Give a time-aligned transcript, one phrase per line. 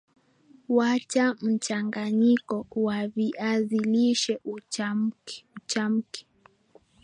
[0.69, 6.25] wacha mchanganyiko wa viazi lishe uchamke